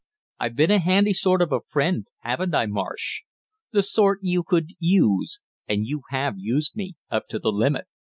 [0.39, 3.21] I've been a handy sort of a friend, haven't I, Marsh?
[3.71, 7.85] The sort you could use, and you have used me up to the limit!